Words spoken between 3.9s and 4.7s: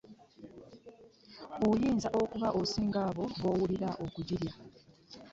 okugirya